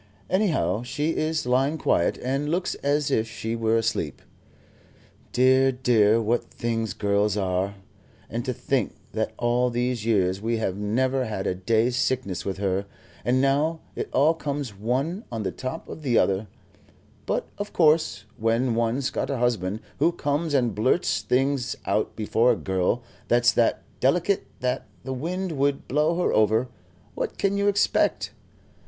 "Anyhow, 0.31 0.81
she 0.81 1.11
is 1.11 1.45
lying 1.45 1.77
quiet, 1.77 2.17
and 2.23 2.49
looks 2.49 2.73
as 2.81 3.11
if 3.11 3.27
she 3.29 3.55
were 3.55 3.77
asleep. 3.77 4.23
Dear, 5.31 5.71
dear, 5.71 6.19
what 6.19 6.45
things 6.45 6.95
girls 6.95 7.37
are. 7.37 7.75
And 8.27 8.43
to 8.45 8.51
think 8.51 8.95
that 9.11 9.31
all 9.37 9.69
these 9.69 10.03
years 10.03 10.41
we 10.41 10.57
have 10.57 10.75
never 10.75 11.25
had 11.25 11.45
a 11.45 11.53
day's 11.53 11.97
sickness 11.97 12.43
with 12.43 12.57
her, 12.57 12.87
and 13.23 13.39
now 13.39 13.81
it 13.95 14.09
all 14.11 14.33
comes 14.33 14.73
one 14.75 15.23
on 15.31 15.43
the 15.43 15.51
top 15.51 15.87
of 15.87 16.01
the 16.01 16.17
other; 16.17 16.47
but, 17.27 17.45
of 17.59 17.71
course, 17.71 18.25
when 18.37 18.73
one's 18.73 19.11
got 19.11 19.29
a 19.29 19.37
husband 19.37 19.81
who 19.99 20.11
comes 20.11 20.55
and 20.55 20.73
blurts 20.73 21.21
things 21.21 21.75
out 21.85 22.15
before 22.15 22.51
a 22.51 22.55
girl 22.55 23.03
that's 23.27 23.51
that 23.51 23.83
delicate 23.99 24.47
that 24.61 24.87
the 25.03 25.13
wind 25.13 25.51
would 25.51 25.87
blow 25.87 26.17
her 26.19 26.33
over, 26.33 26.69
what 27.13 27.37
can 27.37 27.55
you 27.55 27.67
expect?" 27.67 28.31